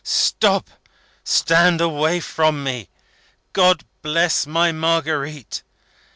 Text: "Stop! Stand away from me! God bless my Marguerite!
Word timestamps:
"Stop! 0.03 0.71
Stand 1.23 1.79
away 1.79 2.19
from 2.21 2.63
me! 2.63 2.89
God 3.53 3.83
bless 4.01 4.47
my 4.47 4.71
Marguerite! 4.71 5.61